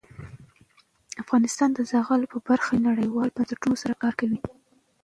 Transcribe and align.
افغانستان 1.23 1.69
د 1.73 1.79
زغال 1.91 2.21
په 2.33 2.37
برخه 2.47 2.71
کې 2.75 2.85
نړیوالو 2.87 3.35
بنسټونو 3.37 3.75
سره 3.83 3.93
کار 4.01 4.13
کوي. 4.19 4.39